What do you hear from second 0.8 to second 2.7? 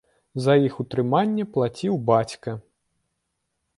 утрыманне плаціў бацька.